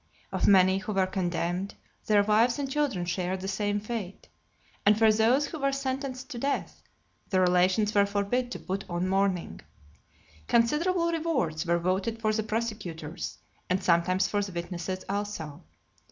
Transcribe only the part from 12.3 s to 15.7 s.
the prosecutors, and sometimes for the witnesses also.